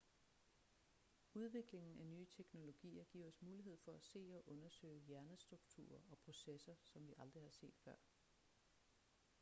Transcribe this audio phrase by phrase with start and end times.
[1.33, 6.75] udviklingen af nye teknologier giver os mulighed for at se og undersøge hjernestrukturer og processer
[6.83, 7.95] som vi aldrig har set før